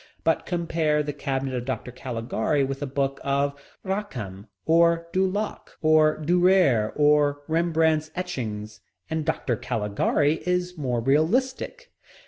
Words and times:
But 0.23 0.47
compare 0.47 1.03
The 1.03 1.13
Cabinet 1.13 1.53
of 1.53 1.63
Dr. 1.65 1.91
Caligari 1.91 2.63
with 2.63 2.81
a 2.81 2.87
book 2.87 3.19
of 3.23 3.53
Rackham 3.83 4.47
or 4.65 5.05
Du 5.13 5.27
Lac 5.27 5.69
or 5.79 6.17
Dürer, 6.23 6.91
or 6.95 7.43
Rembrandt's 7.47 8.09
etchings, 8.15 8.79
and 9.11 9.25
Dr. 9.25 9.55
Caligari 9.55 10.41
is 10.43 10.75
more 10.75 11.01
realistic. 11.01 11.91